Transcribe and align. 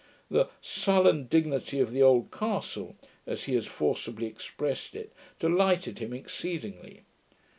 The 0.31 0.49
'sullen 0.61 1.25
dignity 1.27 1.79
of 1.79 1.91
the 1.91 2.01
old 2.01 2.31
castle', 2.31 2.95
as 3.27 3.43
he 3.43 3.53
has 3.53 3.67
forcibly 3.67 4.25
expressed 4.25 4.95
it, 4.95 5.13
delighted 5.37 5.99
him 5.99 6.11
exceedingly. 6.11 7.03